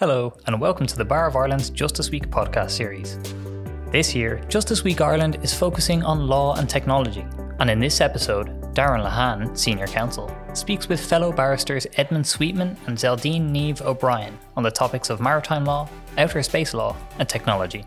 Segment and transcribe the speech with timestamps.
[0.00, 3.16] Hello, and welcome to the Bar of Ireland's Justice Week podcast series.
[3.92, 7.24] This year, Justice Week Ireland is focusing on law and technology,
[7.60, 12.98] and in this episode, Darren Lehane, Senior Counsel, speaks with fellow barristers Edmund Sweetman and
[12.98, 15.88] Zeldine Niamh O'Brien on the topics of maritime law,
[16.18, 17.84] outer space law, and technology.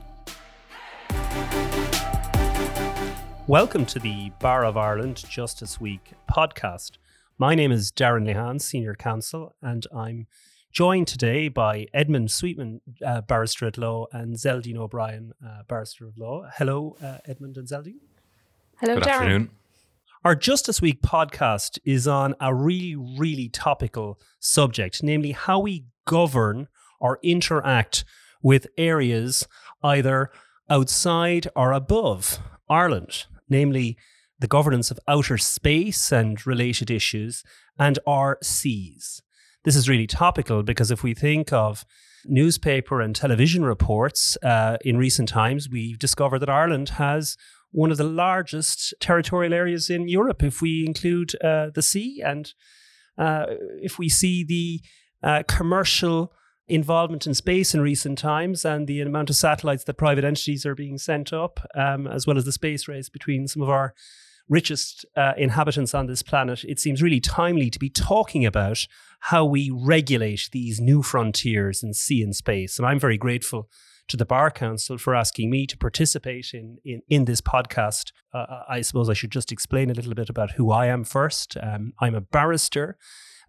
[3.47, 6.91] Welcome to the Bar of Ireland Justice Week podcast.
[7.37, 10.27] My name is Darren Lehane, Senior Counsel, and I'm
[10.71, 16.17] joined today by Edmund Sweetman, uh, Barrister at Law, and Zeldine O'Brien, uh, Barrister of
[16.17, 16.43] Law.
[16.57, 17.99] Hello, uh, Edmund and Zeldine.
[18.79, 19.11] Hello, Good Darren.
[19.11, 19.49] afternoon.
[20.23, 26.67] Our Justice Week podcast is on a really, really topical subject, namely how we govern
[26.99, 28.03] or interact
[28.41, 29.47] with areas
[29.83, 30.29] either
[30.69, 32.39] outside or above
[32.69, 33.97] Ireland, namely
[34.39, 37.43] the governance of outer space and related issues
[37.79, 39.21] and our seas.
[39.67, 41.83] This is really topical because if we think of
[42.23, 47.35] newspaper and television reports uh, in recent times, we discover that Ireland has
[47.71, 52.53] one of the largest territorial areas in Europe if we include uh, the sea and
[53.17, 53.47] uh,
[53.81, 54.79] if we see the
[55.21, 56.31] uh, commercial
[56.69, 60.75] involvement in space in recent times and the amount of satellites that private entities are
[60.75, 63.93] being sent up, um, as well as the space race between some of our
[64.47, 68.87] richest uh, inhabitants on this planet, it seems really timely to be talking about
[69.19, 72.77] how we regulate these new frontiers in sea and space.
[72.77, 73.69] And I'm very grateful
[74.07, 78.11] to the Bar Council for asking me to participate in in, in this podcast.
[78.33, 81.57] Uh, I suppose I should just explain a little bit about who I am first.
[81.61, 82.97] Um, I'm a barrister,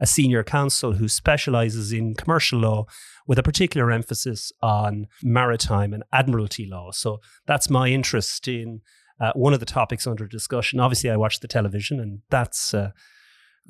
[0.00, 2.86] a senior counsel who specializes in commercial law
[3.26, 6.90] with a particular emphasis on maritime and admiralty law.
[6.90, 8.80] So that's my interest in
[9.20, 10.80] uh, one of the topics under discussion.
[10.80, 12.90] Obviously, I watch the television, and that's uh,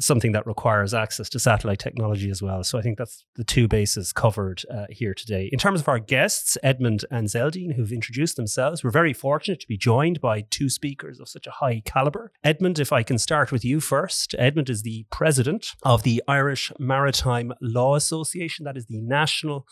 [0.01, 2.63] something that requires access to satellite technology as well.
[2.63, 5.49] So I think that's the two bases covered uh, here today.
[5.53, 9.67] In terms of our guests, Edmund and Zeldine, who've introduced themselves, we're very fortunate to
[9.67, 12.33] be joined by two speakers of such a high caliber.
[12.45, 14.35] Edmund, if I can start with you first.
[14.39, 19.67] Edmund is the president of the Irish Maritime Law Association, that is the national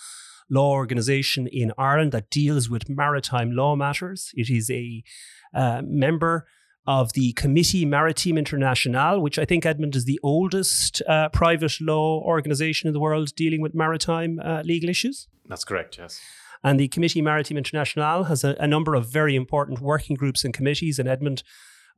[0.49, 4.31] law organization in Ireland that deals with maritime law matters.
[4.35, 5.03] It is a
[5.55, 6.47] uh, member
[6.87, 12.21] of the Comité Maritime International, which I think Edmund is the oldest uh, private law
[12.23, 15.29] organization in the world dealing with maritime uh, legal issues.
[15.49, 16.21] That's correct, yes.
[16.63, 20.55] And the Comité Maritime International has a, a number of very important working groups and
[20.55, 20.99] committees.
[20.99, 21.43] And Edmund,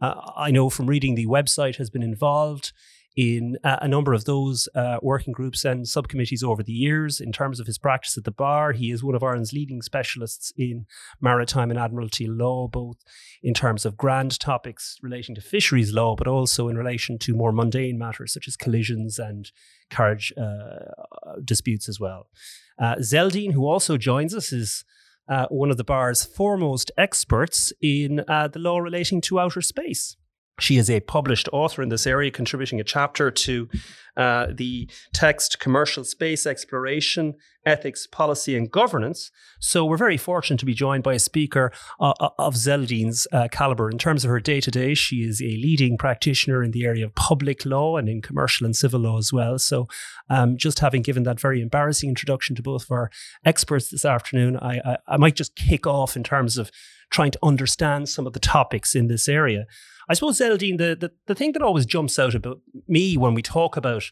[0.00, 2.72] uh, I know from reading the website, has been involved
[3.18, 7.20] in uh, a number of those uh, working groups and subcommittees over the years.
[7.20, 10.52] In terms of his practice at the bar, he is one of Ireland's leading specialists
[10.56, 10.86] in
[11.20, 12.98] maritime and admiralty law, both
[13.42, 17.50] in terms of grand topics relating to fisheries law, but also in relation to more
[17.50, 19.50] mundane matters such as collisions and
[19.90, 22.28] carriage uh, disputes as well.
[22.78, 24.84] Uh, Zeldine, who also joins us, is
[25.28, 30.16] uh, one of the bar's foremost experts in uh, the law relating to outer space.
[30.60, 33.68] She is a published author in this area, contributing a chapter to
[34.16, 39.30] uh, the text Commercial Space Exploration, Ethics, Policy and Governance.
[39.60, 41.70] So we're very fortunate to be joined by a speaker
[42.00, 43.88] uh, of Zeldine's uh, caliber.
[43.88, 47.04] In terms of her day to day, she is a leading practitioner in the area
[47.04, 49.58] of public law and in commercial and civil law as well.
[49.58, 49.86] So
[50.28, 53.10] um, just having given that very embarrassing introduction to both of our
[53.44, 56.72] experts this afternoon, I, I, I might just kick off in terms of
[57.10, 59.66] trying to understand some of the topics in this area.
[60.08, 63.42] I suppose, Zeldine, the, the, the thing that always jumps out about me when we
[63.42, 64.10] talk about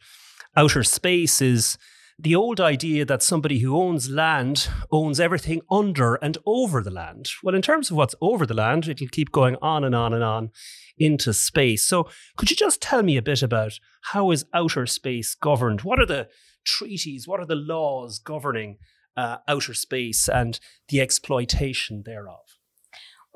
[0.56, 1.78] outer space is
[2.18, 7.30] the old idea that somebody who owns land owns everything under and over the land.
[7.42, 10.24] Well, in terms of what's over the land, it'll keep going on and on and
[10.24, 10.50] on
[10.98, 11.84] into space.
[11.84, 13.78] So, could you just tell me a bit about
[14.12, 15.82] how is outer space governed?
[15.82, 16.28] What are the
[16.64, 17.28] treaties?
[17.28, 18.78] What are the laws governing
[19.16, 20.58] uh, outer space and
[20.88, 22.55] the exploitation thereof?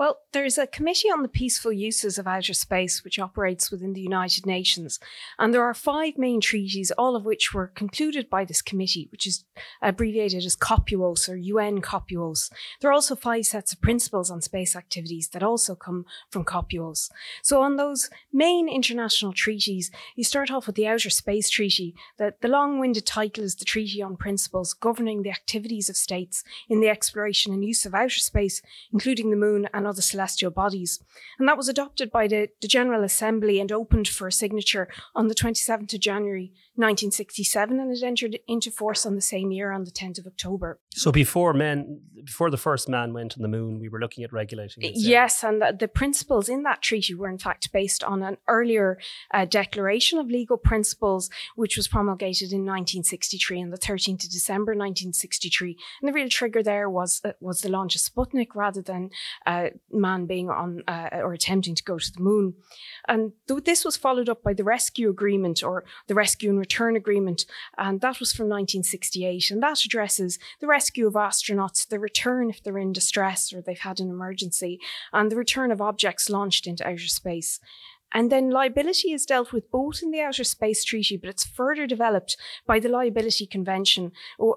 [0.01, 4.01] Well, there's a Committee on the Peaceful Uses of Outer Space which operates within the
[4.01, 4.99] United Nations.
[5.39, 9.27] And there are five main treaties, all of which were concluded by this committee, which
[9.27, 9.45] is
[9.83, 12.51] abbreviated as COPUOS or UN COPUOS.
[12.81, 17.11] There are also five sets of principles on space activities that also come from COPUOS.
[17.43, 21.95] So on those main international treaties, you start off with the Outer Space Treaty.
[22.17, 26.81] The, the long-winded title is the Treaty on Principles Governing the Activities of States in
[26.81, 28.63] the Exploration and Use of Outer Space,
[28.95, 31.03] including the Moon and other celestial bodies.
[31.39, 35.35] And that was adopted by the, the General Assembly and opened for signature on the
[35.35, 39.91] 27th of January 1967 and it entered into force on the same year on the
[39.91, 40.79] 10th of October.
[40.93, 44.33] So before men, before the first man went on the moon, we were looking at
[44.33, 44.83] regulating.
[44.83, 48.39] This, yes, and the, the, principles in that treaty were in fact based on an
[48.49, 48.99] earlier
[49.35, 54.73] uh, declaration of legal principles, which was promulgated in 1963 on the 13th of December
[54.73, 55.77] 1963.
[56.01, 59.11] And the real trigger there was uh, was the launch of Sputnik rather than
[59.45, 62.55] uh, man being on uh, or attempting to go to the moon.
[63.09, 66.97] And th- this was followed up by the Rescue Agreement or the Rescue and Return
[66.97, 67.47] Agreement,
[67.79, 72.63] and that was from 1968, and that addresses the rescue of astronauts, the return if
[72.63, 74.81] they're in distress or they've had an emergency,
[75.13, 77.61] and the return of objects launched into outer space.
[78.13, 81.87] And then liability is dealt with both in the Outer Space Treaty, but it's further
[81.87, 82.37] developed
[82.67, 84.13] by the Liability Convention,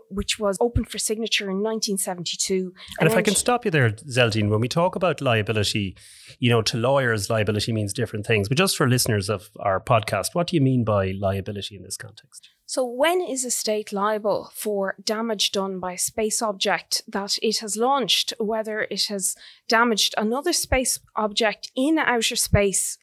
[0.10, 2.54] which was opened for signature in 1972.
[2.54, 5.96] And, and if I can stop you there, Zeldine, when we talk about liability,
[6.40, 8.50] you know, to lawyers, liability means different things.
[8.50, 11.98] But just for listeners of our podcast, what do you mean by liability in this
[11.98, 12.50] context?
[12.66, 17.60] So, when is a state liable for damage done by a space object that it
[17.60, 19.36] has launched, whether it has
[19.68, 22.98] damaged another space object in outer space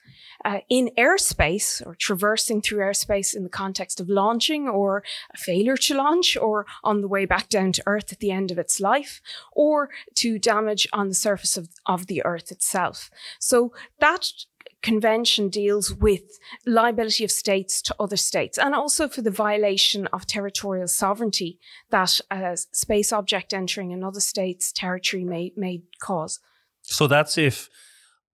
[0.44, 5.02] uh, in airspace or traversing through airspace in the context of launching or
[5.34, 8.50] a failure to launch or on the way back down to Earth at the end
[8.50, 9.20] of its life
[9.52, 13.10] or to damage on the surface of, of the Earth itself.
[13.38, 14.32] So that
[14.82, 20.26] convention deals with liability of states to other states and also for the violation of
[20.26, 21.58] territorial sovereignty
[21.90, 26.40] that a space object entering another state's territory may, may cause.
[26.82, 27.68] So that's if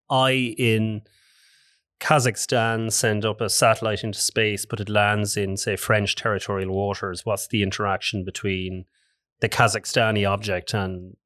[0.09, 1.03] I, in
[2.01, 7.27] Kazakhstan send up a satellite into space, but it lands in, say, French territorial waters,
[7.27, 8.85] what's the interaction between
[9.41, 11.17] the Kazakhstani object and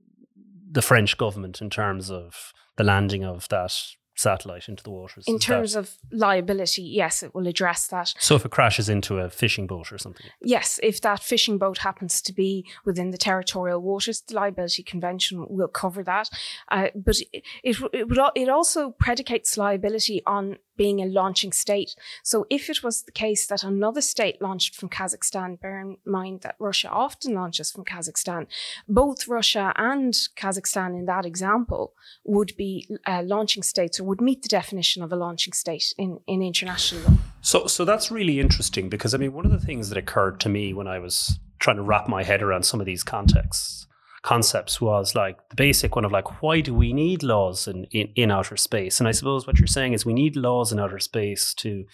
[0.70, 3.74] the French government in terms of the landing of that
[4.20, 5.24] satellite into the waters.
[5.26, 8.14] In terms that, of liability, yes, it will address that.
[8.18, 10.26] So if it crashes into a fishing boat or something?
[10.40, 15.46] Yes, if that fishing boat happens to be within the territorial waters, the liability convention
[15.48, 16.28] will cover that.
[16.70, 21.94] Uh, but it, it, it, would, it also predicates liability on being a launching state.
[22.22, 26.40] So if it was the case that another state launched from Kazakhstan, bear in mind
[26.40, 28.46] that Russia often launches from Kazakhstan,
[28.88, 31.92] both Russia and Kazakhstan in that example
[32.24, 36.18] would be uh, launching states or would meet the definition of a launching state in,
[36.26, 37.18] in international law.
[37.42, 40.48] So, so that's really interesting because I mean, one of the things that occurred to
[40.48, 43.86] me when I was trying to wrap my head around some of these contexts
[44.22, 48.08] concepts was like the basic one of like why do we need laws in, in,
[48.16, 49.00] in outer space?
[49.00, 51.84] And i suppose what you're saying is we need laws in outer space to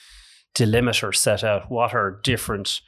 [0.54, 2.80] delimit or set out what are different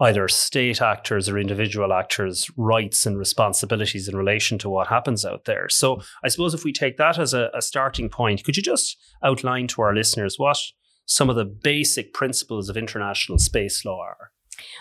[0.00, 5.44] either state actors or individual actors rights and responsibilities in relation to what happens out
[5.44, 5.68] there.
[5.68, 8.96] So i suppose if we take that as a, a starting point could you just
[9.22, 10.58] outline to our listeners what
[11.06, 14.30] some of the basic principles of international space law are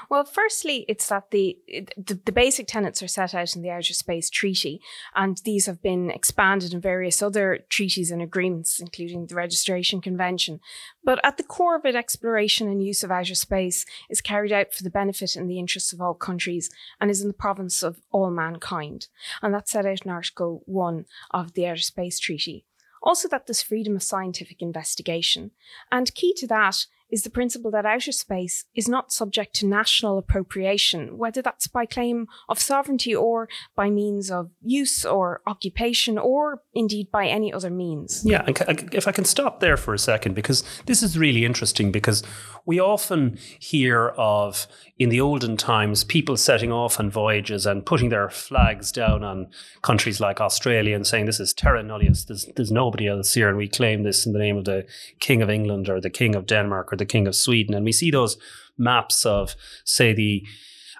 [0.09, 1.57] well, firstly, it's that the,
[1.97, 4.81] the, the basic tenets are set out in the Outer Space Treaty,
[5.15, 10.59] and these have been expanded in various other treaties and agreements, including the Registration Convention.
[11.03, 14.73] But at the core of it, exploration and use of outer space is carried out
[14.73, 16.69] for the benefit and the interests of all countries,
[16.99, 19.07] and is in the province of all mankind,
[19.41, 22.65] and that's set out in Article One of the Outer Space Treaty.
[23.03, 25.51] Also, that there's freedom of scientific investigation.
[25.91, 30.17] And key to that is the principle that outer space is not subject to national
[30.17, 36.61] appropriation, whether that's by claim of sovereignty or by means of use or occupation or
[36.73, 38.23] indeed by any other means.
[38.25, 42.23] Yeah, if I can stop there for a second, because this is really interesting because
[42.65, 44.67] we often hear of,
[44.97, 49.47] in the olden times, people setting off on voyages and putting their flags down on
[49.81, 53.57] countries like Australia and saying, this is terra nullius, there's, there's nobody else here, and
[53.57, 54.85] we claim this in the name of the
[55.19, 57.73] King of England or the King of Denmark the King of Sweden.
[57.73, 58.37] And we see those
[58.77, 60.45] maps of, say, the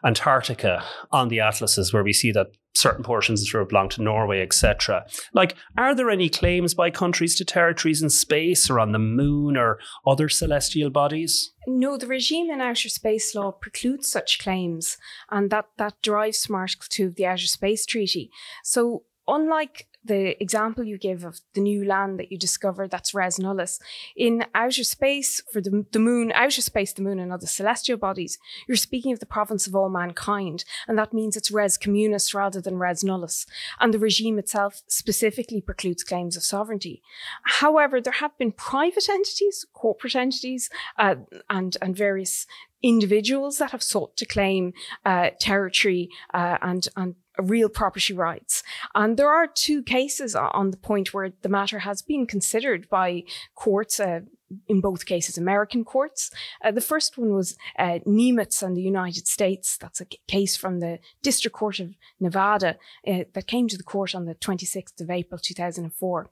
[0.03, 4.03] Antarctica on the atlases where we see that certain portions of sort of belong to
[4.03, 5.05] Norway, etc.
[5.33, 9.57] Like, are there any claims by countries to territories in space or on the moon
[9.57, 11.53] or other celestial bodies?
[11.65, 14.97] No, the regime in outer space law precludes such claims,
[15.29, 18.29] and that, that drives from Article 2 of the Outer Space Treaty.
[18.63, 23.37] So, unlike the example you give of the new land that you discovered that's res
[23.37, 23.79] nullis.
[24.15, 28.37] In outer space for the, the moon outer space the moon and other celestial bodies
[28.67, 32.61] you're speaking of the province of all mankind and that means it's res communis rather
[32.61, 33.45] than res nullis
[33.79, 37.01] and the regime itself specifically precludes claims of sovereignty.
[37.43, 41.15] However there have been private entities corporate entities uh,
[41.49, 42.47] and and various
[42.83, 44.73] individuals that have sought to claim
[45.05, 48.63] uh, territory uh, and and real property rights.
[48.95, 53.23] And there are two cases on the point where the matter has been considered by
[53.55, 53.99] courts.
[53.99, 54.21] Uh,
[54.69, 56.31] in both cases, American courts.
[56.63, 59.77] Uh, the first one was uh, Nemitz and the United States.
[59.77, 64.15] That's a case from the District Court of Nevada uh, that came to the court
[64.15, 66.29] on the 26th of April 2004.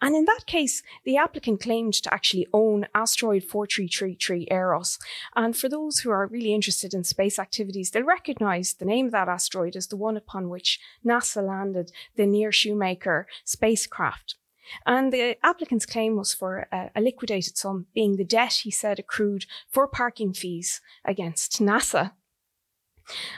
[0.00, 4.98] And in that case, the applicant claimed to actually own asteroid 4333 Eros.
[5.34, 9.12] And for those who are really interested in space activities, they'll recognize the name of
[9.12, 14.36] that asteroid as the one upon which NASA landed the Near Shoemaker spacecraft.
[14.86, 18.98] And the applicant's claim was for a, a, liquidated sum, being the debt he said
[18.98, 22.12] accrued for parking fees against NASA.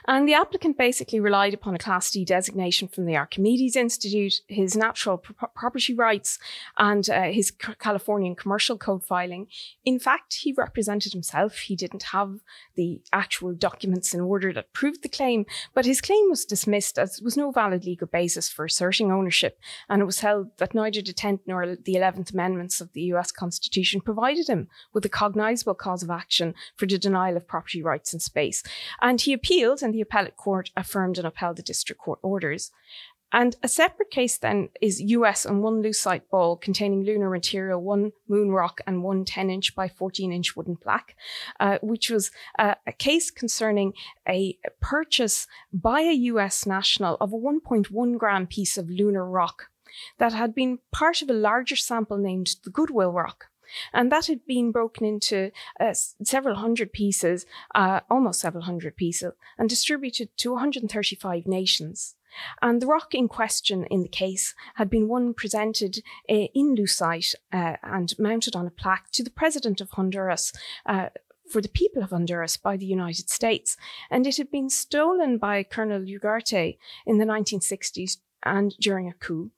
[0.07, 4.77] And the applicant basically relied upon a Class D designation from the Archimedes Institute, his
[4.77, 6.39] natural pro- property rights,
[6.79, 9.49] and uh, his C- Californian commercial code filing.
[9.85, 11.59] In fact, he represented himself.
[11.59, 12.41] He didn't have
[12.77, 17.17] the actual documents in order that proved the claim, but his claim was dismissed as
[17.17, 19.59] there was no valid legal basis for asserting ownership,
[19.89, 23.33] and it was held that neither the 10th nor the 11th Amendments of the US
[23.33, 28.13] Constitution provided him with a cognizable cause of action for the denial of property rights
[28.13, 28.63] in space.
[29.01, 32.71] And he appealed appealed and the appellate court affirmed and upheld the district court orders.
[33.33, 38.13] And a separate case then is US on one lucite ball containing lunar material, one
[38.29, 41.17] moon rock, and one 10 inch by 14 inch wooden plaque,
[41.59, 43.95] uh, which was uh, a case concerning
[44.29, 49.71] a purchase by a US national of a 1.1 gram piece of lunar rock
[50.19, 53.47] that had been part of a larger sample named the Goodwill Rock.
[53.93, 59.33] And that had been broken into uh, several hundred pieces, uh, almost several hundred pieces,
[59.59, 62.15] and distributed to 135 nations.
[62.61, 67.35] And the rock in question in the case had been one presented uh, in Lucite
[67.53, 70.53] uh, and mounted on a plaque to the president of Honduras
[70.85, 71.09] uh,
[71.51, 73.77] for the people of Honduras by the United States.
[74.11, 79.51] And it had been stolen by Colonel Ugarte in the 1960s and during a coup.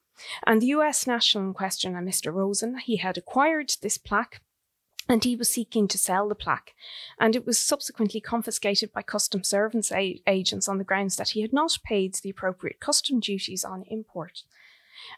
[0.46, 2.32] And the US national in question, Mr.
[2.32, 4.40] Rosen, he had acquired this plaque
[5.08, 6.74] and he was seeking to sell the plaque.
[7.18, 11.40] And it was subsequently confiscated by custom servants a- agents on the grounds that he
[11.40, 14.42] had not paid the appropriate custom duties on import.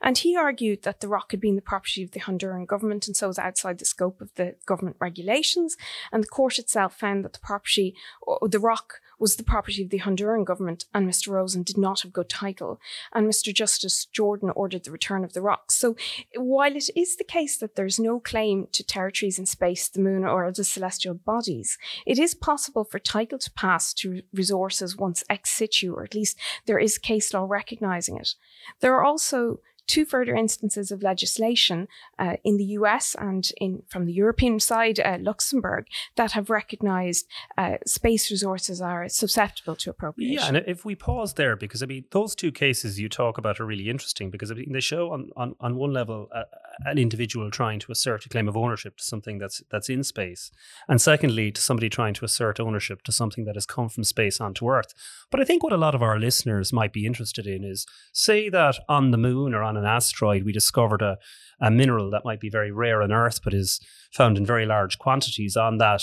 [0.00, 3.16] And he argued that the rock had been the property of the Honduran government and
[3.16, 5.76] so was outside the scope of the government regulations.
[6.12, 7.96] And the court itself found that the property,
[8.42, 11.28] the rock, was the property of the Honduran government and Mr.
[11.28, 12.80] Rosen did not have good title.
[13.12, 13.54] And Mr.
[13.54, 15.76] Justice Jordan ordered the return of the rocks.
[15.76, 15.96] So
[16.34, 20.24] while it is the case that there's no claim to territories in space, the moon,
[20.24, 25.50] or the celestial bodies, it is possible for title to pass to resources once ex
[25.50, 28.34] situ, or at least there is case law recognizing it.
[28.80, 34.06] There are also two further instances of legislation uh, in the US and in from
[34.06, 37.26] the European side, uh, Luxembourg, that have recognised
[37.58, 40.54] uh, space resources are susceptible to appropriation.
[40.54, 43.58] Yeah, and if we pause there, because I mean, those two cases you talk about
[43.60, 46.44] are really interesting because I mean, they show on, on, on one level uh,
[46.84, 50.50] an individual trying to assert a claim of ownership to something that's that's in space,
[50.88, 54.40] and secondly, to somebody trying to assert ownership to something that has come from space
[54.40, 54.92] onto Earth.
[55.30, 58.48] But I think what a lot of our listeners might be interested in is say
[58.48, 61.18] that on the moon or on an asteroid, we discovered a,
[61.60, 63.80] a mineral that might be very rare on Earth, but is
[64.12, 66.02] found in very large quantities on that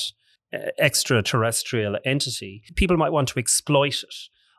[0.53, 2.63] uh, extraterrestrial entity.
[2.75, 4.15] People might want to exploit it.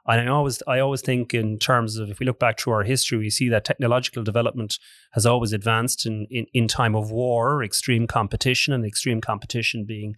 [0.08, 2.82] And I always, I always think in terms of if we look back through our
[2.82, 4.78] history, we see that technological development
[5.12, 10.16] has always advanced in, in, in time of war, extreme competition, and extreme competition being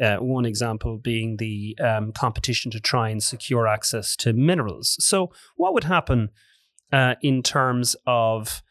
[0.00, 4.96] uh, one example being the um, competition to try and secure access to minerals.
[5.04, 6.30] So, what would happen
[6.92, 8.62] uh, in terms of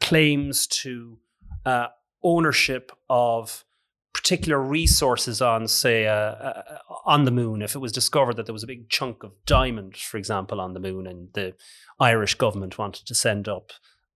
[0.00, 1.18] claims to
[1.64, 1.86] uh,
[2.22, 3.64] ownership of
[4.18, 6.62] particular resources on, say, uh, uh,
[7.06, 7.62] on the moon.
[7.62, 10.74] If it was discovered that there was a big chunk of diamond, for example, on
[10.74, 11.54] the moon, and the
[12.00, 13.70] Irish government wanted to send up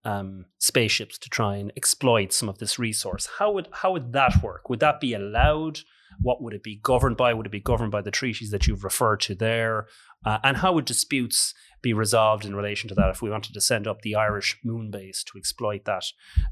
[0.05, 4.43] um, spaceships to try and exploit some of this resource, how would how would that
[4.43, 4.69] work?
[4.69, 5.79] Would that be allowed?
[6.21, 7.33] What would it be governed by?
[7.33, 9.87] Would it be governed by the treaties that you've referred to there?
[10.25, 13.61] Uh, and how would disputes be resolved in relation to that if we wanted to
[13.61, 16.05] send up the Irish moon base to exploit that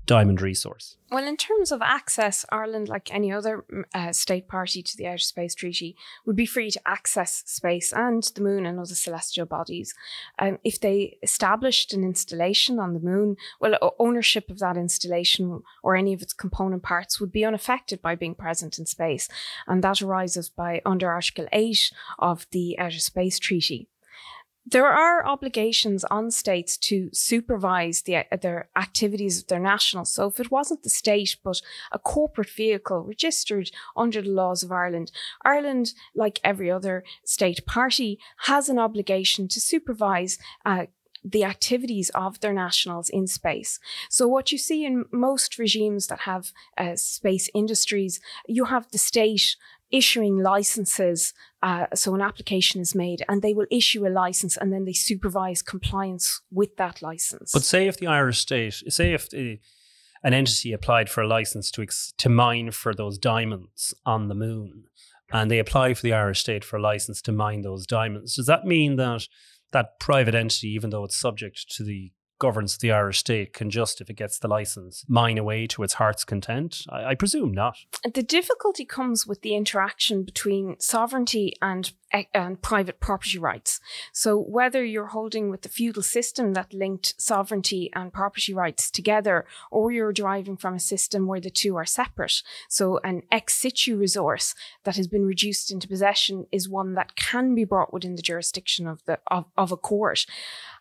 [0.05, 0.97] diamond resource?
[1.11, 5.07] Well, in terms of access, Ireland, like any other mm, uh, state party to the
[5.07, 5.97] Outer Space Treaty,
[6.27, 9.95] would be free to access space and the moon and other celestial bodies.
[10.39, 15.97] Um, if they established an installation on the moon, well, ownership of that installation or
[15.97, 19.29] any of its component parts would be unaffected by being present in space.
[19.67, 23.60] And that arises by under Article 8 of the Outer Space Treaty.
[24.67, 30.13] There are obligations on states to supervise the, their activities of their nationals.
[30.13, 31.61] So if it wasn't the state, but
[31.93, 35.13] a corporate vehicle registered under the laws of Ireland,
[35.45, 40.87] Ireland, like every other state party, has an obligation to supervise uh,
[41.25, 43.79] the activities of their nationals in space.
[44.09, 48.99] So, what you see in most regimes that have uh, space industries, you have the
[48.99, 49.57] state
[49.91, 51.33] issuing licenses.
[51.63, 54.93] Uh, so, an application is made and they will issue a license and then they
[54.93, 57.53] supervise compliance with that license.
[57.53, 59.59] But say if the Irish state, say if the,
[60.23, 64.35] an entity applied for a license to, ex- to mine for those diamonds on the
[64.35, 64.85] moon,
[65.33, 68.47] and they apply for the Irish state for a license to mine those diamonds, does
[68.47, 69.27] that mean that
[69.73, 73.71] that private entity, even though it's subject to the governance of the Irish state, can
[73.71, 76.85] just, if it gets the license, mine away to its heart's content?
[76.89, 77.77] I, I presume not.
[78.13, 81.93] The difficulty comes with the interaction between sovereignty and
[82.35, 83.81] and private property rights.
[84.13, 89.47] So whether you're holding with the feudal system that linked sovereignty and property rights together,
[89.71, 92.43] or you're deriving from a system where the two are separate.
[92.69, 97.55] So an ex situ resource that has been reduced into possession is one that can
[97.55, 100.27] be brought within the jurisdiction of the of, of a court.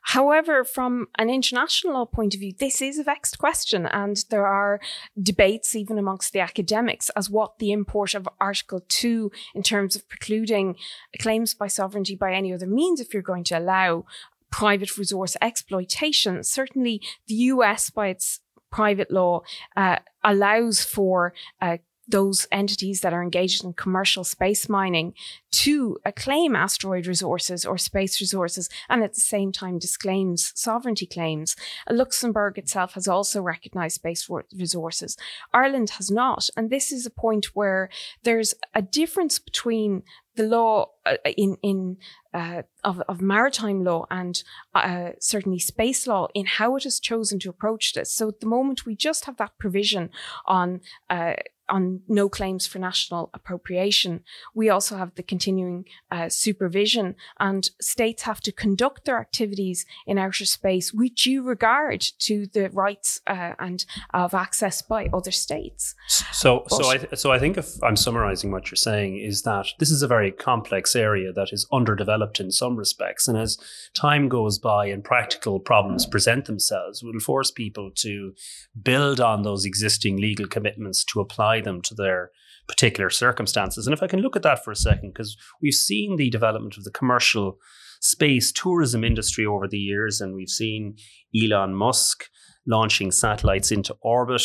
[0.01, 4.47] However, from an international law point of view, this is a vexed question, and there
[4.47, 4.79] are
[5.21, 10.07] debates even amongst the academics as what the import of Article 2 in terms of
[10.07, 10.75] precluding
[11.19, 14.05] claims by sovereignty by any other means if you're going to allow
[14.51, 16.43] private resource exploitation.
[16.43, 18.39] Certainly, the US, by its
[18.71, 19.41] private law,
[19.75, 21.77] uh, allows for uh,
[22.09, 25.13] those entities that are engaged in commercial space mining
[25.51, 31.55] to claim asteroid resources or space resources and at the same time disclaims sovereignty claims.
[31.89, 35.17] Luxembourg itself has also recognized space resources.
[35.53, 36.49] Ireland has not.
[36.57, 37.89] And this is a point where
[38.23, 40.03] there's a difference between
[40.39, 41.97] the law uh, in in
[42.33, 44.41] uh, of, of maritime law and
[44.73, 48.11] uh, certainly space law in how it has chosen to approach this.
[48.11, 50.09] So at the moment, we just have that provision
[50.45, 50.79] on
[51.09, 51.33] uh,
[51.69, 54.23] on no claims for national appropriation.
[54.53, 60.17] We also have the continuing uh, supervision, and states have to conduct their activities in
[60.17, 65.95] outer space with due regard to the rights uh, and of access by other states.
[66.07, 69.67] So, but, so I so I think if I'm summarising what you're saying is that
[69.79, 73.57] this is a very complex area that is underdeveloped in some respects, and as
[73.93, 78.33] time goes by and practical problems present themselves, will force people to
[78.81, 82.31] build on those existing legal commitments to apply them to their
[82.67, 83.87] particular circumstances.
[83.87, 86.77] And if I can look at that for a second, because we've seen the development
[86.77, 87.57] of the commercial
[88.01, 90.95] space tourism industry over the years, and we've seen
[91.35, 92.25] Elon Musk
[92.67, 94.43] launching satellites into orbit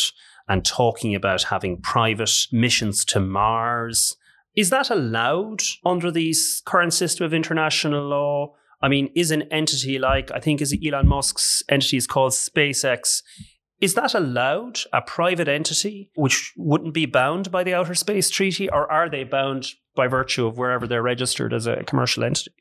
[0.48, 4.16] and talking about having private missions to Mars.
[4.57, 8.55] Is that allowed under the current system of international law?
[8.83, 13.22] I mean, is an entity like, I think is Elon Musk's entity is called SpaceX,
[13.85, 18.70] is that allowed, a private entity, which wouldn't be bound by the Outer Space Treaty,
[18.70, 22.53] or are they bound by virtue of wherever they're registered as a commercial entity?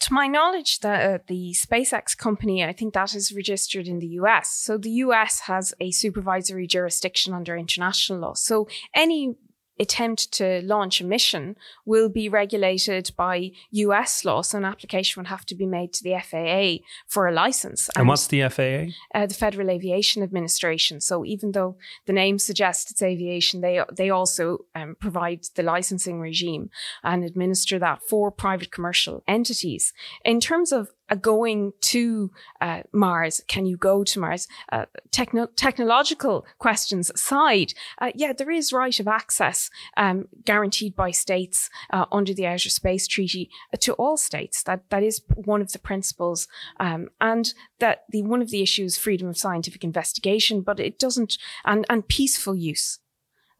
[0.00, 4.06] to my knowledge, the, uh, the SpaceX company, I think that is registered in the
[4.20, 4.50] US.
[4.50, 8.32] So the US has a supervisory jurisdiction under international law.
[8.32, 9.34] So any
[9.80, 14.42] attempt to launch a mission will be regulated by US law.
[14.42, 17.88] So an application would have to be made to the FAA for a license.
[17.88, 18.92] And, and what's the FAA?
[19.14, 21.00] Uh, the Federal Aviation Administration.
[21.00, 26.20] So even though the name suggests it's aviation, they they also um, provide the licensing
[26.20, 26.70] regime
[27.02, 29.92] and administer that for private commercial entities.
[30.24, 33.40] In terms of going to uh, Mars?
[33.48, 34.48] Can you go to Mars?
[34.70, 41.10] Uh, techno- technological questions aside, uh, yeah, there is right of access um, guaranteed by
[41.10, 44.62] states uh, under the Outer Space Treaty uh, to all states.
[44.62, 48.96] That that is one of the principles, um, and that the one of the issues
[48.96, 52.98] freedom of scientific investigation, but it doesn't and and peaceful use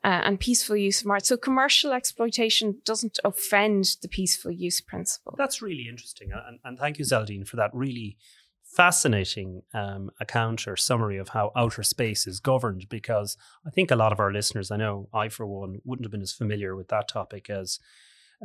[0.02, 1.26] uh, and peaceful use of Mars.
[1.26, 5.34] So commercial exploitation doesn't offend the peaceful use principle.
[5.36, 6.30] That's really interesting.
[6.32, 8.16] And, and thank you, Zeldine, for that really
[8.64, 13.36] fascinating um, account or summary of how outer space is governed because
[13.66, 16.22] I think a lot of our listeners, I know I for one, wouldn't have been
[16.22, 17.80] as familiar with that topic as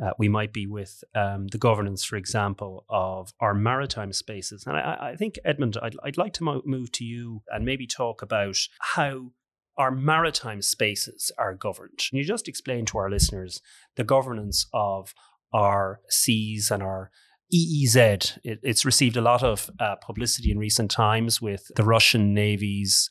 [0.02, 4.64] uh, we might be with um, the governance, for example, of our maritime spaces.
[4.66, 7.86] And I, I think, Edmund, I'd, I'd like to mo- move to you and maybe
[7.86, 9.30] talk about how
[9.78, 11.98] our maritime spaces are governed.
[12.08, 13.60] Can you just explain to our listeners
[13.96, 15.14] the governance of
[15.52, 17.10] our seas and our
[17.54, 18.38] EEZ?
[18.42, 23.10] It, it's received a lot of uh, publicity in recent times with the Russian Navy's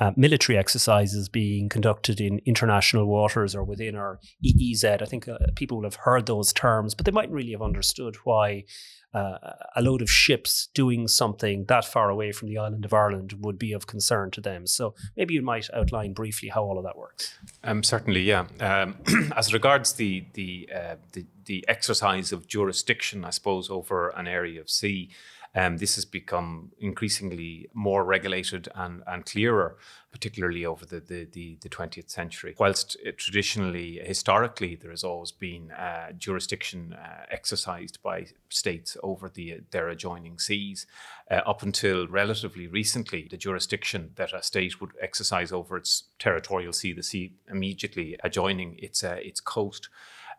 [0.00, 5.02] uh, military exercises being conducted in international waters or within our EEZ.
[5.02, 8.16] I think uh, people will have heard those terms, but they mightn't really have understood
[8.24, 8.64] why
[9.14, 9.38] uh,
[9.74, 13.58] a load of ships doing something that far away from the island of Ireland would
[13.58, 14.66] be of concern to them.
[14.66, 17.36] So maybe you might outline briefly how all of that works.
[17.64, 18.46] Um, certainly, yeah.
[18.60, 18.96] Um,
[19.36, 24.60] as regards the the, uh, the the exercise of jurisdiction, I suppose, over an area
[24.60, 25.10] of sea.
[25.58, 29.76] Um, this has become increasingly more regulated and, and clearer,
[30.12, 32.54] particularly over the, the, the, the 20th century.
[32.60, 39.62] Whilst traditionally, historically, there has always been uh, jurisdiction uh, exercised by states over the,
[39.72, 40.86] their adjoining seas,
[41.28, 46.72] uh, up until relatively recently, the jurisdiction that a state would exercise over its territorial
[46.72, 49.88] sea, the sea immediately adjoining its, uh, its coast,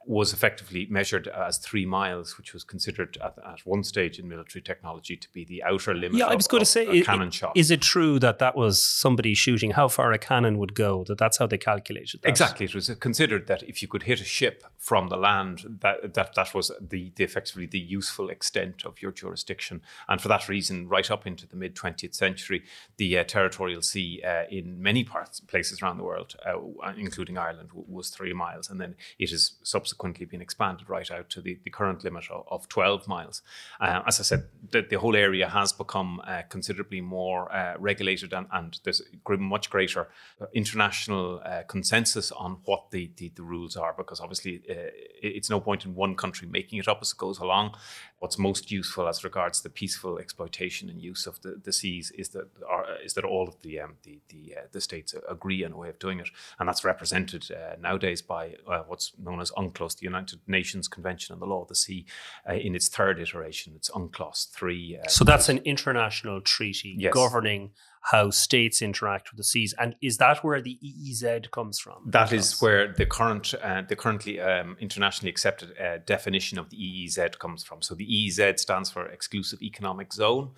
[0.06, 4.62] was effectively measured as three miles, which was considered at, at one stage in military
[4.62, 6.18] technology to be the outer limit.
[6.18, 7.52] Yeah, of, I was going to say, it, cannon shot.
[7.56, 11.04] Is it true that that was somebody shooting how far a cannon would go?
[11.08, 12.30] That that's how they calculated that?
[12.30, 12.66] Exactly.
[12.66, 16.34] It was considered that if you could hit a ship from the land, that that,
[16.34, 19.82] that was the, the effectively the useful extent of your jurisdiction.
[20.08, 22.64] And for that reason, right up into the mid 20th century,
[22.98, 26.58] the uh, territorial sea uh, in many parts places around the world, uh,
[26.98, 31.30] including Ireland, was three miles, and then it is subsequently subsequently been expanded right out
[31.30, 33.42] to the, the current limit of, of 12 miles.
[33.80, 38.34] Uh, as I said, the, the, whole area has become uh, considerably more uh, regulated
[38.34, 40.10] and, and, there's much greater
[40.54, 45.60] international uh, consensus on what the, the, the, rules are because obviously uh, it's no
[45.60, 47.74] point in one country making it up as it goes along
[48.20, 52.30] what's most useful as regards the peaceful exploitation and use of the, the seas is
[52.30, 55.72] that are, is that all of the um, the the, uh, the, states agree on
[55.72, 56.30] a way of doing it,
[56.60, 61.34] and that's represented uh, nowadays by uh, what's known as UNCLOS, the United Nations Convention
[61.34, 62.06] on the Law of the Sea,
[62.48, 63.74] uh, in its third iteration.
[63.76, 65.00] It's UNCLOS three.
[65.02, 67.14] Uh, so that's an international treaty yes.
[67.14, 67.72] governing
[68.02, 69.74] how states interact with the seas.
[69.78, 71.98] And is that where the EEZ comes from?
[72.06, 76.78] That is where the current, uh, the currently um, internationally accepted uh, definition of the
[76.78, 77.82] EEZ comes from.
[77.82, 80.52] So the EEZ stands for Exclusive Economic Zone.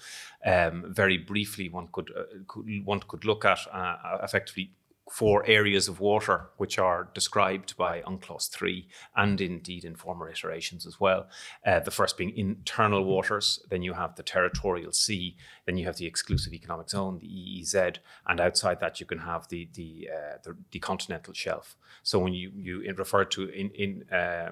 [0.46, 4.72] Um, very briefly, one could, uh, could, one could look at uh, effectively
[5.12, 10.86] four areas of water which are described by UNCLOS 3 and indeed in former iterations
[10.86, 11.28] as well.
[11.66, 15.98] Uh, the first being internal waters, then you have the territorial sea, then you have
[15.98, 17.98] the exclusive economic zone, the EEZ,
[18.28, 21.76] and outside that you can have the the, uh, the, the, continental shelf.
[22.04, 24.52] So when you, you referred to in, in uh,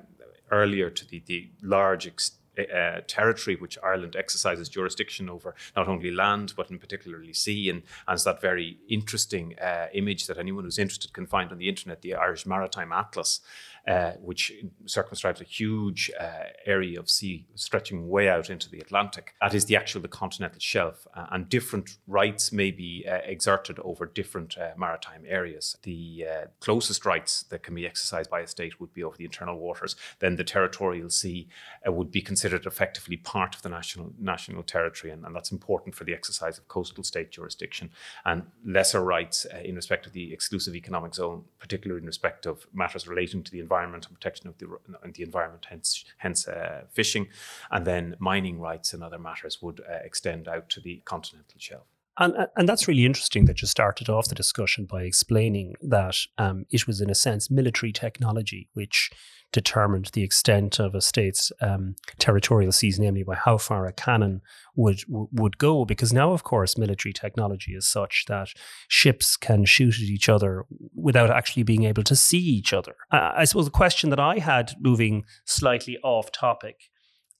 [0.51, 6.11] earlier to the, the large extent uh, territory which Ireland exercises jurisdiction over, not only
[6.11, 10.63] land but in particularly sea, and, and it's that very interesting uh, image that anyone
[10.63, 13.41] who's interested can find on the internet, the Irish Maritime Atlas,
[13.89, 14.53] uh, which
[14.85, 19.33] circumscribes a huge uh, area of sea stretching way out into the Atlantic.
[19.41, 23.79] That is the actual the continental shelf, uh, and different rights may be uh, exerted
[23.79, 25.75] over different uh, maritime areas.
[25.81, 26.25] The
[26.59, 29.95] closest rights that can be exercised by a state would be over the internal waters.
[30.19, 31.47] Then the territorial sea
[31.83, 36.03] would be considered effectively part of the national national territory, and, and, that's important for
[36.03, 37.89] the exercise of coastal state jurisdiction.
[38.23, 43.07] And lesser rights in respect of the exclusive economic zone, particularly in respect of matters
[43.07, 44.67] relating to the environment and protection of the,
[45.03, 47.27] and the environment, hence, hence uh, fishing,
[47.71, 51.87] and then mining rights and other matters would uh, extend out to the continental shelf.
[52.19, 56.65] And, and that's really interesting that you started off the discussion by explaining that um,
[56.69, 59.09] it was, in a sense, military technology which
[59.51, 64.41] determined the extent of a state's um, territorial seas, namely by how far a cannon
[64.75, 65.85] would would go.
[65.85, 68.49] Because now, of course, military technology is such that
[68.87, 72.95] ships can shoot at each other without actually being able to see each other.
[73.11, 76.75] I suppose the question that I had, moving slightly off topic,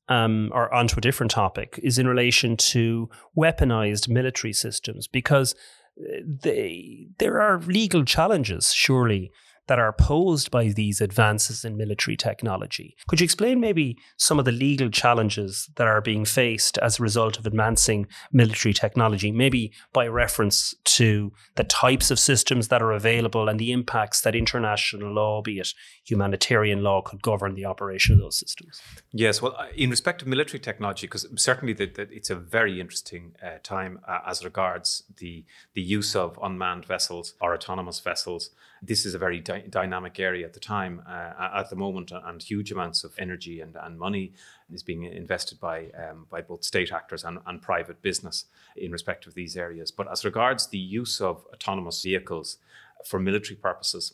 [0.09, 5.55] um, or onto a different topic is in relation to weaponized military systems because
[5.99, 9.31] uh, they, there are legal challenges, surely,
[9.69, 12.95] that are posed by these advances in military technology.
[13.07, 17.03] Could you explain maybe some of the legal challenges that are being faced as a
[17.03, 22.91] result of advancing military technology, maybe by reference to the types of systems that are
[22.91, 25.69] available and the impacts that international law, be it
[26.03, 28.81] humanitarian law, could govern the operation of those systems?
[29.13, 32.81] Yes, well, uh, in respect of military technology, because certainly the, the, it's a very
[32.81, 38.49] interesting uh, time uh, as regards the, the use of unmanned vessels or autonomous vessels.
[38.81, 42.71] This is a very dynamic area at the time, uh, at the moment, and huge
[42.71, 44.33] amounts of energy and, and money
[44.71, 49.27] is being invested by um, by both state actors and, and private business in respect
[49.27, 49.91] of these areas.
[49.91, 52.57] But as regards the use of autonomous vehicles
[53.05, 54.13] for military purposes,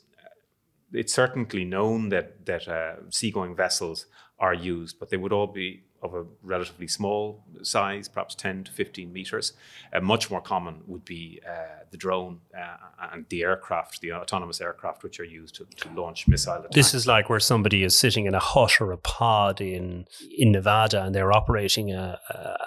[0.91, 4.07] it's certainly known that that uh, seagoing vessels
[4.39, 8.71] are used, but they would all be of a relatively small size, perhaps 10 to
[8.71, 9.53] 15 meters.
[9.91, 12.77] Uh, much more common would be uh, the drone uh,
[13.11, 16.75] and the aircraft, the autonomous aircraft, which are used to, to, launch missile attacks.
[16.75, 20.05] This is like where somebody is sitting in a hut or a pod in
[20.37, 22.19] in Nevada, and they're operating a,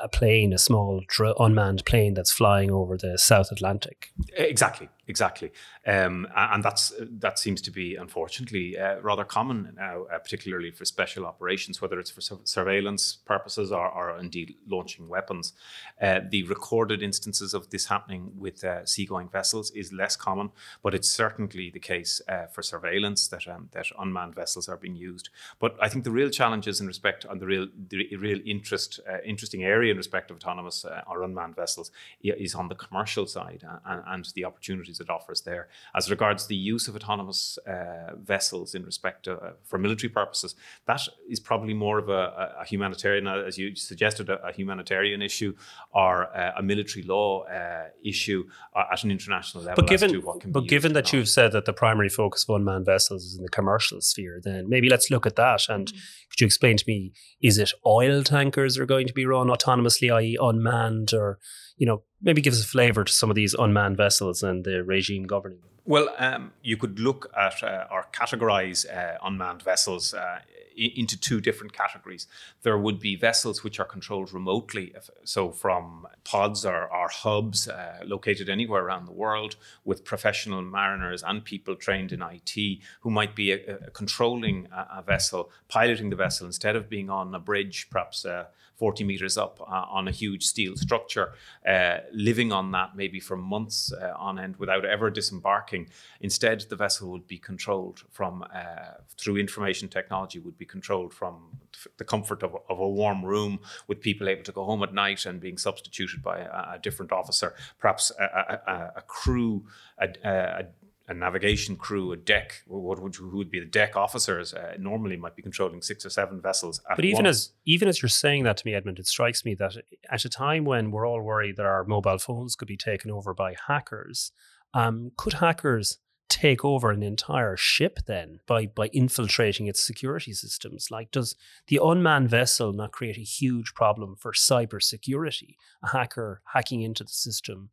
[0.02, 4.12] a plane, a small dr- unmanned plane that's flying over the South Atlantic.
[4.36, 5.50] Exactly, exactly,
[5.86, 10.84] um, and that's that seems to be unfortunately uh, rather common now, uh, particularly for
[10.84, 15.52] special operations, whether it's for su- surveillance purposes or, or indeed launching weapons.
[16.00, 20.50] Uh, the recorded instances of this happening with uh, seagoing vessels is less common,
[20.82, 24.96] but it's certainly the case uh, for surveillance that um, that unmanned vessels are being
[24.96, 25.30] used.
[25.58, 29.18] But I think the real challenges in respect on the real the real interest uh,
[29.24, 31.90] interesting area in respect of autonomous or unmanned vessels
[32.22, 35.68] is on the commercial side and, and the opportunities it offers there.
[35.94, 40.54] As regards the use of autonomous uh, vessels in respect to, uh, for military purposes,
[40.86, 45.22] that is probably more of a, a humanitarian, uh, as you suggested, a, a humanitarian
[45.22, 45.54] issue
[45.92, 49.82] or uh, a military law uh, issue uh, at an international level.
[49.82, 53.36] But given, but given that you've said that the primary focus of unmanned vessels is
[53.36, 55.68] in the commercial sphere, then maybe let's look at that.
[55.68, 55.98] And mm-hmm.
[56.30, 60.14] could you explain to me, is it oil tankers are going to be run autonomously,
[60.14, 61.38] i.e., unmanned, or
[61.78, 65.24] you know, maybe gives a flavour to some of these unmanned vessels and the regime
[65.24, 65.70] governing them?
[65.84, 70.40] Well, um, you could look at uh, or categorize uh, unmanned vessels uh,
[70.78, 72.26] into two different categories.
[72.62, 78.00] There would be vessels which are controlled remotely, so from pods or, or hubs uh,
[78.04, 83.34] located anywhere around the world, with professional mariners and people trained in IT who might
[83.34, 87.38] be a, a controlling a, a, vessel, piloting the vessel instead of being on a
[87.38, 88.44] bridge, perhaps uh,
[88.78, 91.32] 40 meters up uh, on a huge steel structure,
[91.68, 95.88] uh, living on that maybe for months uh, on end without ever disembarking.
[96.20, 101.58] Instead, the vessel would be controlled from uh, through information technology, would be controlled from
[101.96, 105.26] the comfort of, of, a warm room, with people able to go home at night
[105.26, 109.64] and being substituted by a, a different officer, perhaps a, a, a crew,
[109.98, 110.66] a,
[111.08, 115.16] a navigation crew, a deck, what would who would be the deck officers, uh, normally
[115.16, 116.82] might be controlling six or seven vessels.
[116.94, 117.36] but even once.
[117.36, 119.76] as even as you're saying that to me, Edmund, it strikes me that
[120.10, 123.32] at a time when we're all worried that our mobile phones could be taken over
[123.32, 124.32] by hackers,
[124.74, 130.90] um, could hackers take over an entire ship then by by infiltrating its security systems?
[130.90, 131.34] Like, does
[131.68, 135.56] the unmanned vessel not create a huge problem for cybersecurity?
[135.82, 137.70] A hacker hacking into the system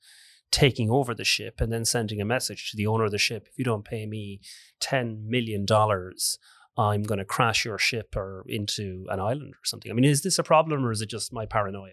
[0.52, 3.48] taking over the ship and then sending a message to the owner of the ship
[3.50, 4.40] if you don't pay me
[4.80, 5.66] $10 million
[6.78, 10.22] i'm going to crash your ship or into an island or something i mean is
[10.22, 11.92] this a problem or is it just my paranoia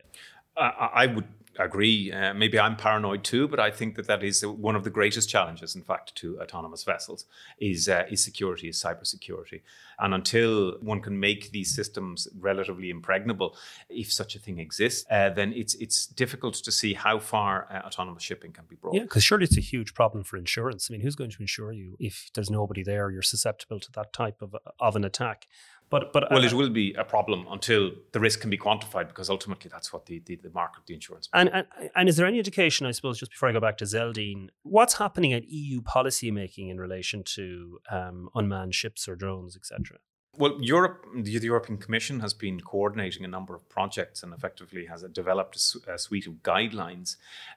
[0.56, 2.12] uh, i would agree.
[2.12, 5.28] Uh, maybe I'm paranoid too, but I think that that is one of the greatest
[5.28, 7.26] challenges, in fact, to autonomous vessels
[7.58, 9.62] is uh, is security, is cybersecurity.
[9.98, 13.56] And until one can make these systems relatively impregnable,
[13.88, 17.86] if such a thing exists, uh, then it's it's difficult to see how far uh,
[17.86, 18.94] autonomous shipping can be brought.
[18.94, 20.88] Yeah, because surely it's a huge problem for insurance.
[20.90, 23.10] I mean, who's going to insure you if there's nobody there?
[23.10, 25.46] You're susceptible to that type of of an attack.
[25.92, 29.08] But but well, uh, it will be a problem until the risk can be quantified
[29.08, 31.28] because ultimately that's what the the, the market, the insurance.
[31.34, 33.84] And, and and is there any indication, I suppose, just before I go back to
[33.84, 39.98] Zeldine, what's happening at EU policymaking in relation to um, unmanned ships or drones, etc.?
[40.38, 45.02] Well, Europe, the European Commission has been coordinating a number of projects and effectively has
[45.02, 47.16] developed a, suite of guidelines.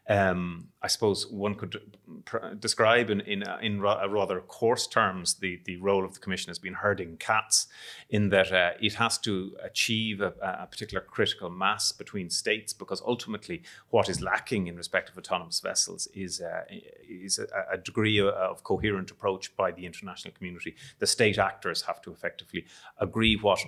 [0.10, 5.62] Um, I suppose one could pr- describe in in, in ra- rather coarse terms the,
[5.64, 7.68] the role of the Commission has been herding cats,
[8.10, 13.02] in that uh, it has to achieve a, a, particular critical mass between states, because
[13.06, 16.64] ultimately what is lacking in respect of autonomous vessels is uh,
[17.08, 20.76] is a, a degree of, of coherent approach by the international community.
[21.00, 22.64] The state actors have to effectively
[22.99, 23.60] agree what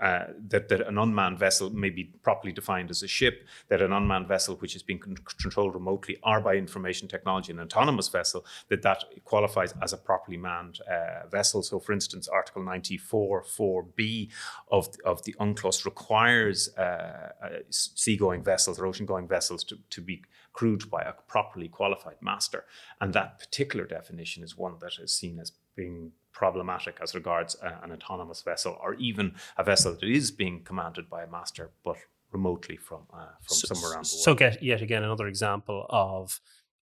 [0.00, 3.92] uh, that, that an unmanned vessel may be properly defined as a ship, that an
[3.92, 8.46] unmanned vessel which is being con- controlled remotely or by information technology, an autonomous vessel,
[8.68, 11.62] that that qualifies as a properly manned uh, vessel.
[11.62, 14.30] So, for instance, Article 94 4b
[14.70, 20.22] of, of the UNCLOS requires uh, uh, seagoing vessels or ocean-going vessels to, to be
[20.54, 22.64] crewed by a properly qualified master.
[23.02, 27.92] And that particular definition is one that is seen as being problematic as regards an
[27.92, 31.96] autonomous vessel or even a vessel that is being commanded by a master but
[32.32, 34.24] remotely from uh, from so, somewhere around the world.
[34.24, 36.40] So, get yet again another example of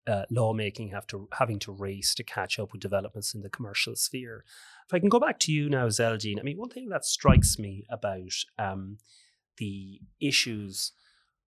[0.07, 3.95] uh, lawmaking have to having to race to catch up with developments in the commercial
[3.95, 4.43] sphere.
[4.87, 7.59] If I can go back to you now, Zeldine, I mean, one thing that strikes
[7.59, 8.97] me about um,
[9.57, 10.93] the issues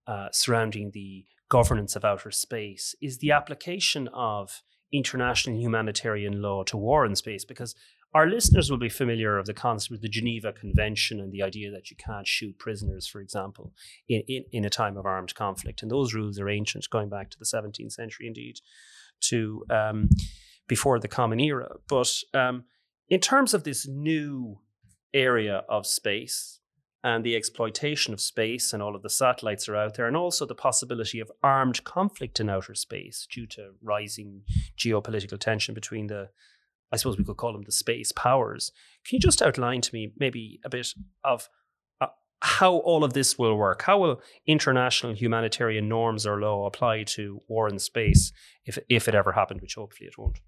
[0.05, 4.61] uh, surrounding the governance of outer space is the application of
[4.91, 7.75] international humanitarian law to war in space because
[8.13, 11.71] our listeners will be familiar of the concept of the Geneva Convention and the idea
[11.71, 13.73] that you can't shoot prisoners, for example,
[14.09, 15.81] in, in, in a time of armed conflict.
[15.81, 18.59] And those rules are ancient, going back to the 17th century, indeed,
[19.21, 20.09] to um,
[20.67, 21.75] before the Common Era.
[21.87, 22.65] But um,
[23.07, 24.59] in terms of this new
[25.13, 26.60] area of space
[27.03, 30.45] and the exploitation of space and all of the satellites are out there, and also
[30.45, 34.43] the possibility of armed conflict in outer space due to rising
[34.77, 36.29] geopolitical tension between the
[36.91, 38.71] I suppose we could call them the space powers.
[39.05, 41.47] Can you just outline to me maybe a bit of
[42.01, 42.07] uh,
[42.41, 43.83] how all of this will work?
[43.83, 48.33] How will international humanitarian norms or law apply to war in space
[48.65, 50.39] if, if it ever happened, which hopefully it won't?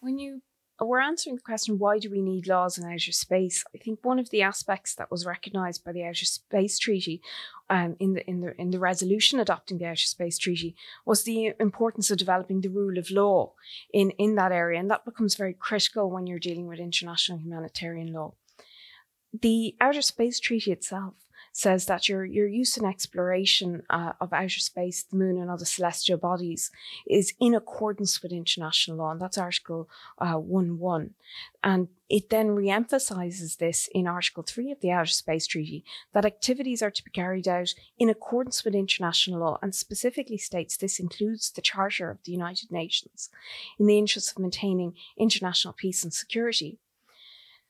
[0.00, 0.42] When you
[0.86, 3.64] we're answering the question why do we need laws in outer space?
[3.74, 7.20] I think one of the aspects that was recognised by the Outer Space Treaty,
[7.68, 11.52] um, in the in the in the resolution adopting the Outer Space Treaty, was the
[11.60, 13.52] importance of developing the rule of law
[13.92, 18.12] in in that area, and that becomes very critical when you're dealing with international humanitarian
[18.12, 18.34] law.
[19.38, 21.14] The Outer Space Treaty itself
[21.60, 25.66] says that your, your use and exploration uh, of outer space, the moon, and other
[25.66, 26.70] celestial bodies
[27.06, 29.10] is in accordance with international law.
[29.10, 31.10] And that's Article uh, 1 1.
[31.62, 36.24] And it then re emphasizes this in Article 3 of the Outer Space Treaty that
[36.24, 40.98] activities are to be carried out in accordance with international law and specifically states this
[40.98, 43.28] includes the Charter of the United Nations
[43.78, 46.78] in the interest of maintaining international peace and security.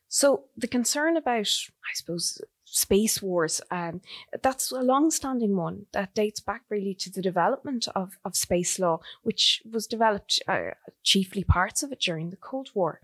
[0.08, 2.40] So the concern about, I suppose,
[2.72, 3.60] space wars.
[3.70, 4.00] Um,
[4.42, 9.00] that's a long-standing one that dates back really to the development of, of space law,
[9.22, 10.70] which was developed uh,
[11.02, 13.00] chiefly parts of it during the Cold War.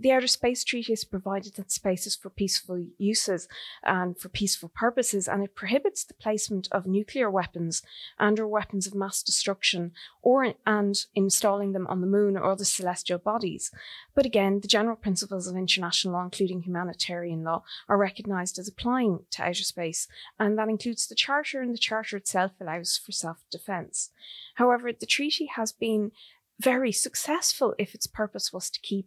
[0.00, 3.48] The Outer Space Treaty has provided that space is for peaceful uses
[3.82, 7.82] and for peaceful purposes, and it prohibits the placement of nuclear weapons
[8.18, 12.64] and or weapons of mass destruction or and installing them on the moon or other
[12.64, 13.70] celestial bodies.
[14.14, 19.26] But again, the general principles of international law, including humanitarian law, are recognised as applying
[19.32, 20.08] to outer space,
[20.38, 24.12] and that includes the Charter, and the Charter itself allows for self-defence.
[24.54, 26.12] However, the treaty has been
[26.58, 29.06] very successful if its purpose was to keep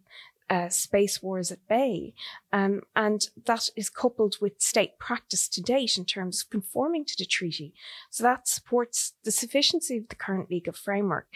[0.50, 2.14] uh, space wars at bay.
[2.52, 7.16] Um, and that is coupled with state practice to date in terms of conforming to
[7.16, 7.74] the treaty.
[8.10, 11.28] So that supports the sufficiency of the current legal framework.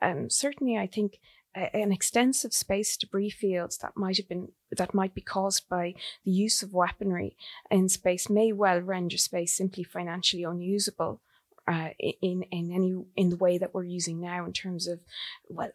[0.00, 1.20] Um, certainly, I think
[1.54, 6.30] an extensive space debris fields that might have been that might be caused by the
[6.32, 7.36] use of weaponry
[7.70, 11.20] in space may well render space simply financially unusable
[11.66, 15.00] uh, in in any in the way that we're using now in terms of
[15.48, 15.70] well,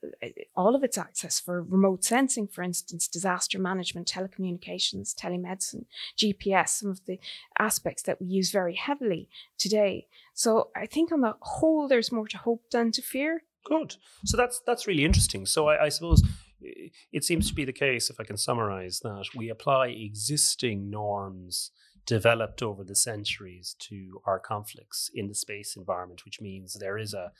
[0.55, 5.85] all of its access for remote sensing, for instance, disaster management, telecommunications, telemedicine,
[6.17, 7.19] GPS, some of the
[7.57, 10.07] aspects that we use very heavily today.
[10.33, 13.43] So I think on the whole, there's more to hope than to fear.
[13.65, 13.95] Good.
[14.25, 15.45] So that's that's really interesting.
[15.45, 16.23] So I, I suppose
[16.61, 21.71] it seems to be the case, if I can summarize that, we apply existing norms
[22.09, 27.13] developed over the centuries to our conflicts in the space environment, which means there is
[27.13, 27.31] a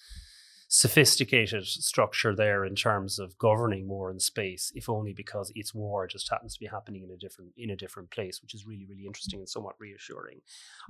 [0.72, 6.06] sophisticated structure there in terms of governing war in space, if only because its war
[6.06, 8.86] just happens to be happening in a different in a different place, which is really,
[8.86, 10.42] really interesting and somewhat reassuring.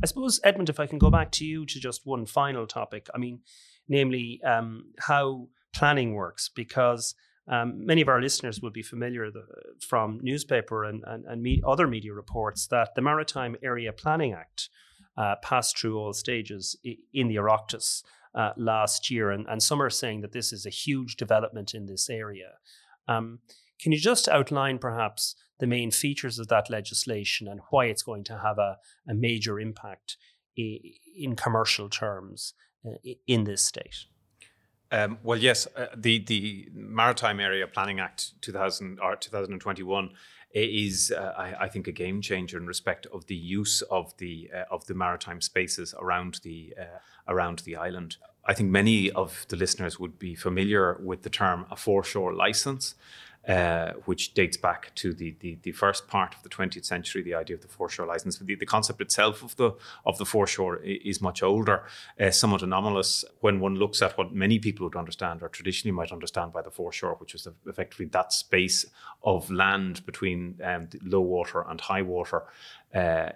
[0.03, 3.07] I suppose, Edmund, if I can go back to you to just one final topic,
[3.15, 3.39] I mean,
[3.87, 7.15] namely um, how planning works, because
[7.49, 9.43] um, many of our listeners will be familiar the,
[9.85, 14.69] from newspaper and, and, and me, other media reports that the Maritime Area Planning Act
[15.17, 16.77] uh, passed through all stages
[17.13, 18.03] in the Oireachtas
[18.35, 19.31] uh, last year.
[19.31, 22.51] And, and some are saying that this is a huge development in this area.
[23.07, 23.39] Um,
[23.81, 28.23] can you just outline perhaps the main features of that legislation and why it's going
[28.25, 28.77] to have a,
[29.09, 30.17] a major impact
[30.55, 32.53] in commercial terms
[32.85, 34.05] uh, in this state?
[34.91, 40.09] Um, well, yes, uh, the the Maritime Area Planning Act 2000 or 2021
[40.51, 44.49] is, uh, I, I, think, a game changer in respect of the use of the
[44.53, 48.17] uh, of the maritime spaces around the uh, around the island.
[48.45, 52.95] I think many of the listeners would be familiar with the term a foreshore license
[53.47, 57.33] uh, which dates back to the, the, the first part of the 20th century, the
[57.33, 58.37] idea of the foreshore license.
[58.37, 59.71] The, the concept itself of the
[60.05, 61.83] of the foreshore is much older,
[62.19, 66.11] uh, somewhat anomalous when one looks at what many people would understand or traditionally might
[66.11, 68.85] understand by the foreshore, which was effectively that space
[69.23, 72.43] of land between um, low water and high water.
[72.93, 73.29] Uh,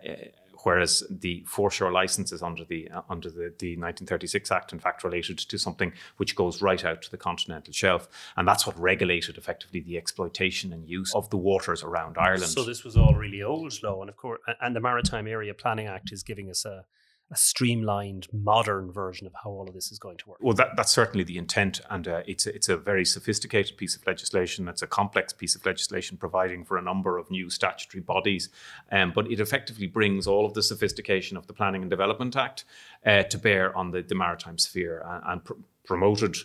[0.64, 5.38] whereas the foreshore licenses under the uh, under the, the 1936 Act, in fact, related
[5.38, 9.80] to something which goes right out to the continental shelf, and that's what regulated effectively
[9.80, 12.52] the exploitation and use of the waters around Ireland.
[12.52, 15.88] So this was all really old law, and of course, and the Maritime Area Planning
[15.88, 16.86] Act is giving us a
[17.32, 20.40] a streamlined, modern version of how all of this is going to work.
[20.42, 23.96] Well, that, that's certainly the intent, and uh, it's a, it's a very sophisticated piece
[23.96, 24.68] of legislation.
[24.68, 28.50] It's a complex piece of legislation, providing for a number of new statutory bodies,
[28.92, 32.66] um, but it effectively brings all of the sophistication of the Planning and Development Act
[33.06, 35.54] uh, to bear on the, the maritime sphere and, and pr-
[35.86, 36.36] promoted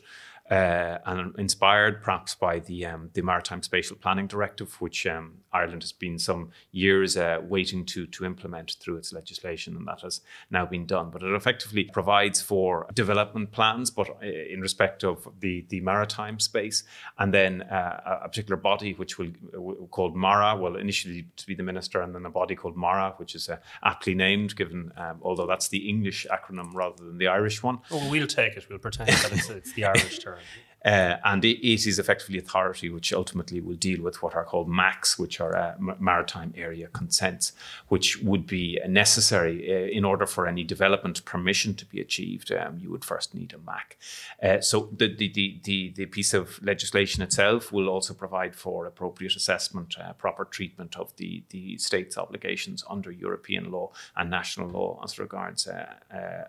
[0.51, 5.83] uh, and inspired perhaps by the um, the Maritime Spatial Planning Directive, which um, Ireland
[5.83, 10.21] has been some years uh, waiting to to implement through its legislation, and that has
[10.51, 11.11] now been done.
[11.11, 16.39] But it effectively provides for development plans, but uh, in respect of the the maritime
[16.41, 16.85] space,
[17.19, 21.55] and then uh, a particular body which will uh, called MARA, will initially to be
[21.55, 25.19] the minister, and then a body called MARA, which is uh, aptly named, given um,
[25.23, 27.79] although that's the English acronym rather than the Irish one.
[27.91, 28.67] Oh, we'll take it.
[28.69, 30.39] We'll pretend that it's, it's the Irish term.
[30.85, 35.19] Uh, and it, is effectively authority which ultimately will deal with what are called MACs,
[35.19, 37.53] which are uh, maritime area consents,
[37.89, 42.53] which would be necessary uh, in order for any development permission to be achieved.
[42.53, 43.97] Um, you would first need a MAC.
[44.43, 49.37] Uh, so the, the, the, the, piece of legislation itself will also provide for appropriate
[49.37, 55.01] assessment, uh, proper treatment of the, the state's obligations under European law and national law
[55.05, 55.69] as regards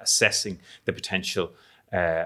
[0.02, 1.52] assessing the potential
[1.94, 2.26] uh,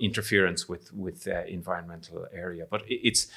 [0.00, 2.66] interference with with uh, environmental area.
[2.70, 3.28] But it's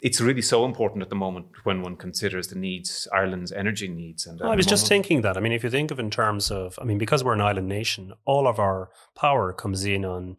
[0.00, 4.26] it's really so important at the moment when one considers the needs Ireland's energy needs.
[4.26, 5.36] And I was just thinking that.
[5.36, 7.68] I mean, if you think of in terms of, I mean, because we're an island
[7.68, 10.38] nation, all of our power comes in on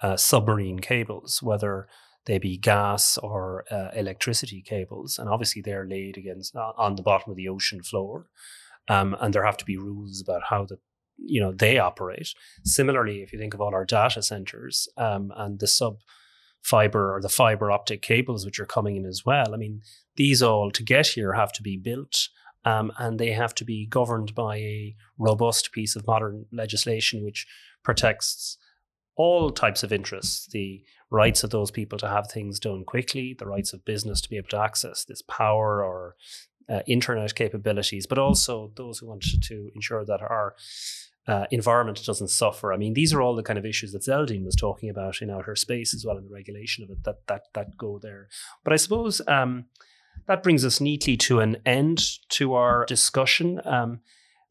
[0.00, 1.88] uh, submarine cables, whether
[2.24, 7.02] they be gas or uh, electricity cables, and obviously they're laid against uh, on the
[7.02, 8.28] bottom of the ocean floor.
[8.88, 10.78] Um, and there have to be rules about how the
[11.24, 12.34] you know they operate.
[12.64, 15.98] Similarly, if you think of all our data centers um, and the sub
[16.62, 19.82] fiber or the fiber optic cables which are coming in as well, I mean
[20.16, 22.28] these all to get here have to be built.
[22.64, 27.44] Um, and they have to be governed by a robust piece of modern legislation which
[27.82, 28.56] protects
[29.16, 33.46] all types of interests the rights of those people to have things done quickly, the
[33.46, 36.16] rights of business to be able to access this power or
[36.68, 40.54] uh, internet capabilities, but also those who want to ensure that our
[41.28, 42.72] uh, environment doesn't suffer.
[42.72, 45.30] I mean, these are all the kind of issues that Zeldine was talking about in
[45.30, 48.28] outer space as well, in the regulation of it that that that go there.
[48.64, 49.66] But I suppose um,
[50.26, 53.60] that brings us neatly to an end to our discussion.
[53.64, 54.00] Um,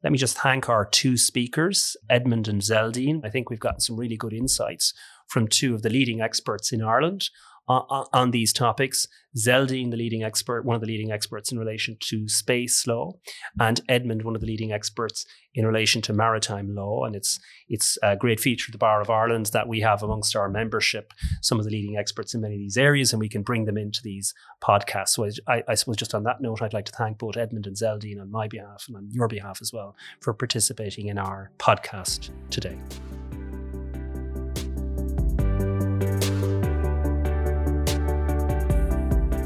[0.03, 3.23] let me just thank our two speakers, Edmund and Zeldine.
[3.23, 4.93] I think we've gotten some really good insights
[5.27, 7.29] from two of the leading experts in Ireland
[7.67, 9.07] on, on these topics.
[9.37, 13.13] Zeldine, the leading expert, one of the leading experts in relation to space law,
[13.59, 17.05] and Edmund, one of the leading experts in relation to maritime law.
[17.05, 17.39] And it's
[17.69, 21.13] it's a great feature of the Bar of Ireland that we have amongst our membership
[21.41, 23.77] some of the leading experts in many of these areas, and we can bring them
[23.77, 25.09] into these podcasts.
[25.09, 27.75] So I, I suppose just on that note, I'd like to thank both Edmund and
[27.75, 32.31] Zeldine on my behalf and on your behalf as well for participating in our podcast
[32.49, 32.77] today.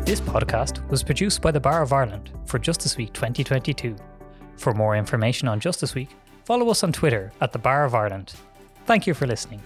[0.06, 3.96] This podcast was produced by the Bar of Ireland for Justice Week 2022.
[4.56, 6.10] For more information on Justice Week,
[6.44, 8.36] follow us on Twitter at the Bar of Ireland.
[8.86, 9.64] Thank you for listening.